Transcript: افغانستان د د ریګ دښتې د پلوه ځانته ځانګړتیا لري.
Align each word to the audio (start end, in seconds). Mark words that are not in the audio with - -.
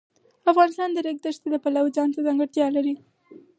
افغانستان 0.51 0.89
د 0.91 0.93
د 0.95 1.03
ریګ 1.05 1.17
دښتې 1.25 1.47
د 1.51 1.55
پلوه 1.63 1.89
ځانته 1.95 2.19
ځانګړتیا 2.27 2.67
لري. 2.75 2.93